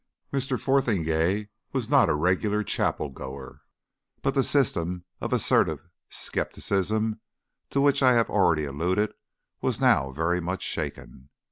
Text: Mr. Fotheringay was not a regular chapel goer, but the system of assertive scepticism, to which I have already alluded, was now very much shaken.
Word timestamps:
Mr. 0.33 0.59
Fotheringay 0.59 1.49
was 1.73 1.87
not 1.87 2.09
a 2.09 2.15
regular 2.15 2.63
chapel 2.63 3.11
goer, 3.11 3.61
but 4.23 4.33
the 4.33 4.41
system 4.41 5.05
of 5.21 5.31
assertive 5.31 5.87
scepticism, 6.09 7.19
to 7.69 7.79
which 7.81 8.01
I 8.01 8.13
have 8.13 8.27
already 8.31 8.65
alluded, 8.65 9.13
was 9.61 9.79
now 9.79 10.09
very 10.11 10.41
much 10.41 10.63
shaken. 10.63 11.29